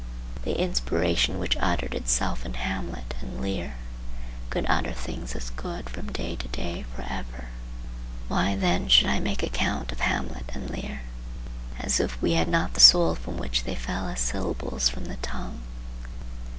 The 0.45 0.59
inspiration 0.59 1.37
which 1.37 1.55
uttered 1.59 1.93
itself 1.93 2.43
in 2.43 2.55
Hamlet 2.55 3.13
and 3.21 3.39
Lear 3.39 3.75
could 4.49 4.65
utter 4.67 4.93
things 4.93 5.35
as 5.35 5.51
good 5.51 5.87
from 5.91 6.11
day 6.11 6.35
to 6.37 6.47
day 6.47 6.85
for 6.95 7.03
ever. 7.07 7.49
Why 8.27 8.55
then 8.55 8.87
should 8.87 9.05
I 9.05 9.19
make 9.19 9.43
account 9.43 9.91
of 9.91 9.99
Hamlet 9.99 10.49
and 10.55 10.71
Lear, 10.71 11.03
as 11.77 11.99
if 11.99 12.19
we 12.19 12.31
had 12.33 12.47
not 12.47 12.73
the 12.73 12.79
soul 12.79 13.13
from 13.13 13.37
which 13.37 13.63
they 13.65 13.75
fell 13.75 14.07
as 14.09 14.19
syllables 14.21 14.89
from 14.89 15.05
the 15.05 15.17
tongue? 15.17 15.61